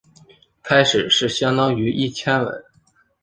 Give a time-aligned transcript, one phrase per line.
[0.63, 2.63] 开始是相当于一千文。